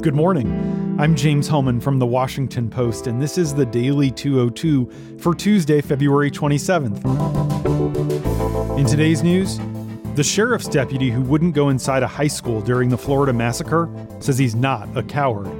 [0.00, 0.96] Good morning.
[1.00, 5.80] I'm James Hohmann from the Washington Post, and this is the Daily 202 for Tuesday,
[5.80, 7.04] February 27th.
[8.78, 9.58] In today's news,
[10.14, 13.90] the sheriff's deputy who wouldn't go inside a high school during the Florida massacre
[14.20, 15.50] says he's not a coward.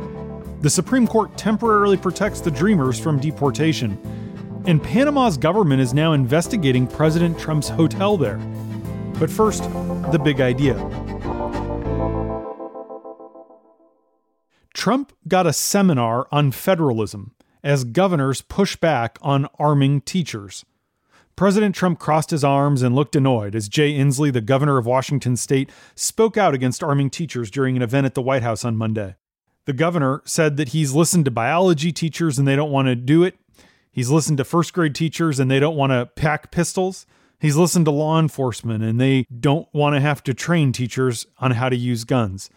[0.62, 3.98] The Supreme Court temporarily protects the Dreamers from deportation.
[4.66, 8.38] And Panama's government is now investigating President Trump's hotel there.
[9.18, 9.64] But first,
[10.12, 10.76] the big idea.
[14.74, 20.64] Trump got a seminar on federalism as governors push back on arming teachers.
[21.36, 25.36] President Trump crossed his arms and looked annoyed as Jay Inslee, the governor of Washington
[25.36, 29.14] state, spoke out against arming teachers during an event at the White House on Monday.
[29.64, 33.22] The governor said that he's listened to biology teachers and they don't want to do
[33.22, 33.38] it.
[33.92, 37.06] He's listened to first grade teachers and they don't want to pack pistols.
[37.38, 41.52] He's listened to law enforcement and they don't want to have to train teachers on
[41.52, 42.50] how to use guns.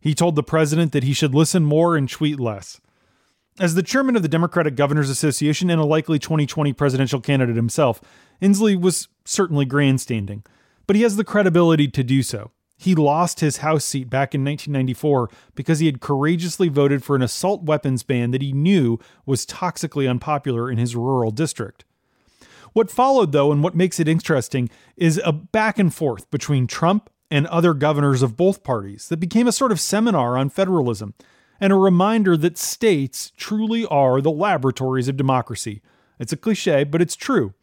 [0.00, 2.80] He told the president that he should listen more and tweet less.
[3.60, 8.00] As the chairman of the Democratic Governors Association and a likely 2020 presidential candidate himself,
[8.40, 10.44] Inslee was certainly grandstanding,
[10.86, 12.52] but he has the credibility to do so.
[12.76, 17.22] He lost his House seat back in 1994 because he had courageously voted for an
[17.22, 21.84] assault weapons ban that he knew was toxically unpopular in his rural district.
[22.74, 27.10] What followed, though, and what makes it interesting, is a back and forth between Trump
[27.30, 31.14] and other governors of both parties that became a sort of seminar on federalism
[31.60, 35.82] and a reminder that states truly are the laboratories of democracy.
[36.18, 37.54] It's a cliche, but it's true.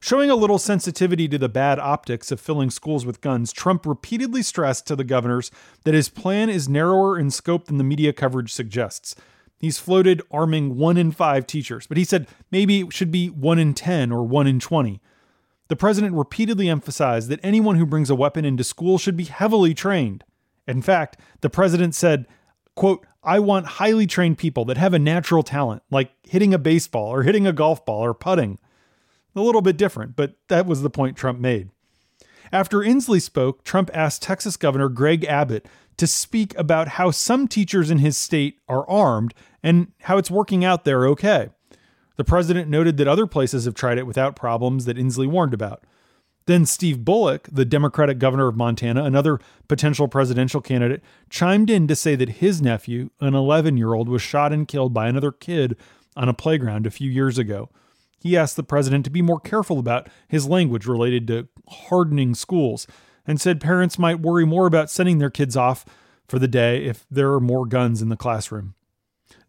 [0.00, 4.42] Showing a little sensitivity to the bad optics of filling schools with guns, Trump repeatedly
[4.42, 5.50] stressed to the governors
[5.84, 9.14] that his plan is narrower in scope than the media coverage suggests.
[9.58, 13.58] He's floated arming one in five teachers, but he said maybe it should be one
[13.58, 15.00] in 10 or one in 20.
[15.68, 19.74] The president repeatedly emphasized that anyone who brings a weapon into school should be heavily
[19.74, 20.24] trained.
[20.66, 22.26] In fact, the president said,
[22.74, 27.08] quote, I want highly trained people that have a natural talent, like hitting a baseball
[27.08, 28.58] or hitting a golf ball or putting.
[29.34, 31.70] A little bit different, but that was the point Trump made.
[32.52, 35.66] After Inslee spoke, Trump asked Texas Governor Greg Abbott
[35.96, 40.64] to speak about how some teachers in his state are armed and how it's working
[40.64, 41.50] out there okay.
[42.16, 45.84] The president noted that other places have tried it without problems that Inslee warned about.
[46.46, 51.96] Then Steve Bullock, the Democratic governor of Montana, another potential presidential candidate, chimed in to
[51.96, 55.76] say that his nephew, an 11 year old, was shot and killed by another kid
[56.16, 57.68] on a playground a few years ago.
[58.20, 62.86] He asked the president to be more careful about his language related to hardening schools
[63.26, 65.84] and said parents might worry more about sending their kids off
[66.28, 68.75] for the day if there are more guns in the classroom.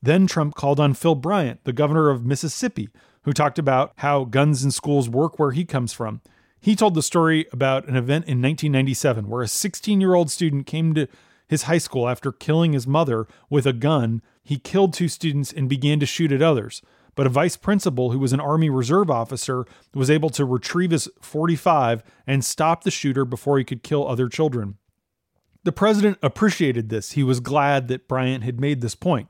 [0.02, 2.90] Then Trump called on Phil Bryant, the governor of Mississippi,
[3.24, 6.22] who talked about how guns in schools work where he comes from.
[6.60, 10.66] He told the story about an event in 1997 where a 16 year old student
[10.66, 11.08] came to
[11.48, 14.22] his high school after killing his mother with a gun.
[14.44, 16.82] He killed two students and began to shoot at others.
[17.16, 21.10] But a vice principal who was an Army Reserve officer was able to retrieve his
[21.22, 24.78] 45 and stop the shooter before he could kill other children.
[25.64, 27.14] The president appreciated this.
[27.14, 29.30] He was glad that Bryant had made this point.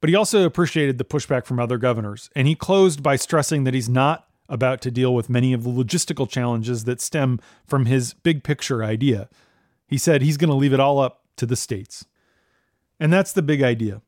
[0.00, 3.74] But he also appreciated the pushback from other governors, and he closed by stressing that
[3.74, 8.14] he's not about to deal with many of the logistical challenges that stem from his
[8.14, 9.28] big picture idea.
[9.88, 12.04] He said he's going to leave it all up to the states.
[13.00, 14.02] And that's the big idea.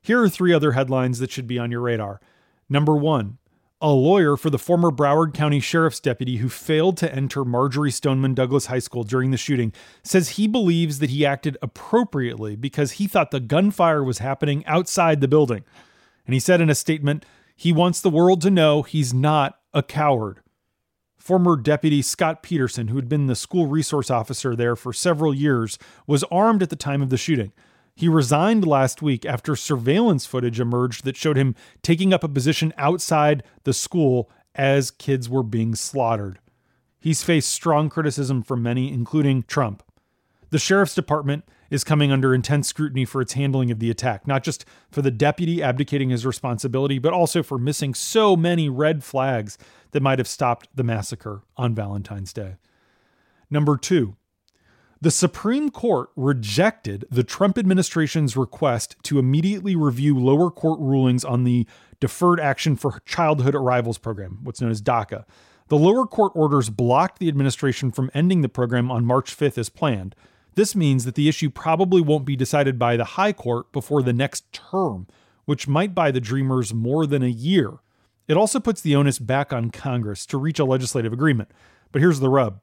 [0.00, 2.20] Here are three other headlines that should be on your radar.
[2.68, 3.38] Number one,
[3.82, 8.32] a lawyer for the former Broward County Sheriff's deputy who failed to enter Marjory Stoneman
[8.32, 9.72] Douglas High School during the shooting
[10.04, 15.20] says he believes that he acted appropriately because he thought the gunfire was happening outside
[15.20, 15.64] the building.
[16.24, 17.26] And he said in a statement,
[17.56, 20.40] he wants the world to know he's not a coward.
[21.18, 25.78] Former Deputy Scot Peterson, who had been the school resource officer there for several years,
[26.06, 27.52] was armed at the time of the shooting.
[27.94, 32.72] He resigned last week after surveillance footage emerged that showed him taking up a position
[32.76, 36.38] outside the school as kids were being slaughtered.
[37.00, 39.82] He's faced strong criticism from many, including Trump.
[40.50, 44.44] The sheriff's department is coming under intense scrutiny for its handling of the attack, not
[44.44, 49.56] just for the deputy abdicating his responsibility, but also for missing so many red flags
[49.92, 52.56] that might have stopped the massacre on Valentine's Day.
[53.50, 54.16] Number two,
[55.02, 61.42] the Supreme Court rejected the Trump administration's request to immediately review lower court rulings on
[61.42, 61.66] the
[61.98, 65.24] Deferred Action for Childhood Arrivals program, what's known as DACA.
[65.66, 69.68] The lower court orders blocked the administration from ending the program on March 5th as
[69.68, 70.14] planned.
[70.54, 74.12] This means that the issue probably won't be decided by the High Court before the
[74.12, 75.08] next term,
[75.46, 77.78] which might buy the Dreamers more than a year.
[78.28, 81.50] It also puts the onus back on Congress to reach a legislative agreement.
[81.90, 82.60] But here's the rub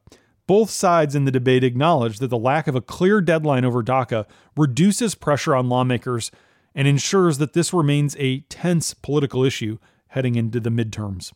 [0.50, 4.26] both sides in the debate acknowledge that the lack of a clear deadline over DACA
[4.58, 6.32] reduces pressure on lawmakers
[6.74, 11.34] and ensures that this remains a tense political issue heading into the midterms.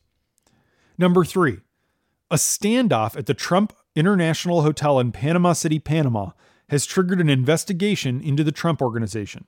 [0.98, 1.60] Number three,
[2.32, 6.32] a standoff at the Trump International Hotel in Panama City, Panama,
[6.70, 9.46] has triggered an investigation into the Trump Organization.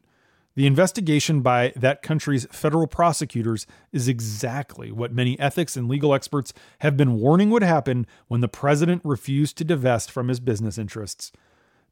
[0.56, 6.54] The investigation by that country's federal prosecutors is exactly what many ethics and legal experts
[6.80, 11.34] have been warning would happen when the president refused to divest from his business interests.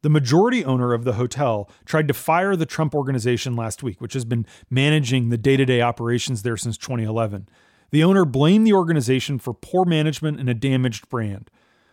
[0.00, 4.14] The majority owner of the hotel tried to fire the Trump Organization last week, which
[4.14, 7.48] has been managing the day to day operations there since 2011.
[7.90, 11.50] The owner blamed the organization for poor management and a damaged brand.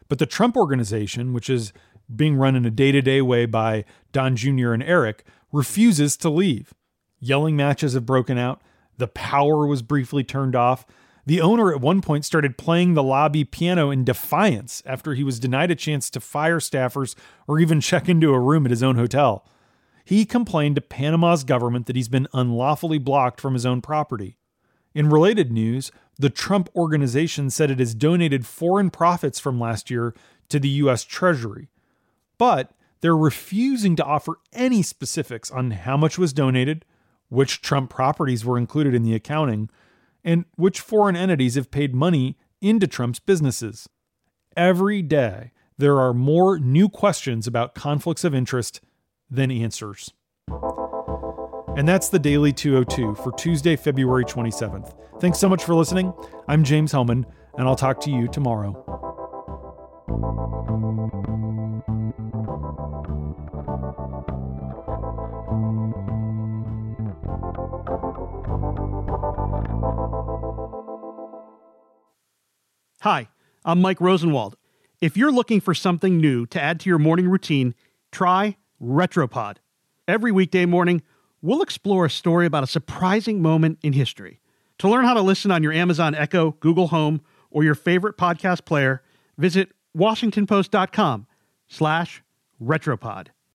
[0.07, 1.73] But the Trump Organization, which is
[2.13, 4.73] being run in a day to day way by Don Jr.
[4.73, 6.73] and Eric, refuses to leave.
[7.19, 8.61] Yelling matches have broken out.
[8.97, 10.85] The power was briefly turned off.
[11.25, 15.39] The owner at one point started playing the lobby piano in defiance after he was
[15.39, 17.15] denied a chance to fire staffers
[17.47, 19.45] or even check into a room at his own hotel.
[20.03, 24.37] He complained to Panama's government that he's been unlawfully blocked from his own property.
[24.93, 30.13] In related news, the Trump organization said it has donated foreign profits from last year
[30.49, 31.03] to the U.S.
[31.03, 31.69] Treasury.
[32.37, 32.71] But
[33.01, 36.85] they're refusing to offer any specifics on how much was donated,
[37.29, 39.69] which Trump properties were included in the accounting,
[40.23, 43.89] and which foreign entities have paid money into Trump's businesses.
[44.55, 48.81] Every day, there are more new questions about conflicts of interest
[49.29, 50.11] than answers.
[51.77, 54.93] And that's the Daily 202 for Tuesday, February 27th.
[55.19, 56.13] Thanks so much for listening.
[56.47, 57.25] I'm James Hohmann,
[57.57, 58.75] and I'll talk to you tomorrow.
[73.01, 73.29] Hi,
[73.65, 74.57] I'm Mike Rosenwald.
[75.01, 77.73] If you're looking for something new to add to your morning routine,
[78.11, 79.57] try Retropod.
[80.07, 81.01] Every weekday morning,
[81.41, 84.39] we'll explore a story about a surprising moment in history.
[84.77, 88.65] To learn how to listen on your Amazon Echo, Google Home, or your favorite podcast
[88.65, 89.01] player,
[89.35, 91.25] visit washingtonpost.com
[91.67, 92.21] slash
[92.61, 93.29] retropod.